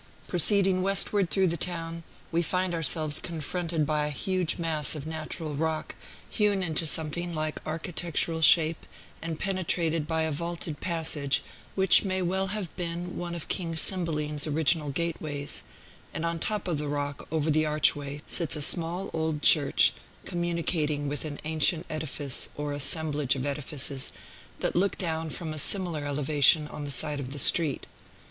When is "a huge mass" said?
4.07-4.95